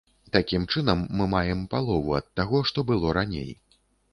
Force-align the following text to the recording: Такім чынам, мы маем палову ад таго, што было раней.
Такім 0.35 0.63
чынам, 0.73 1.03
мы 1.19 1.27
маем 1.35 1.61
палову 1.75 2.17
ад 2.23 2.31
таго, 2.41 2.63
што 2.71 2.89
было 2.91 3.15
раней. 3.19 3.49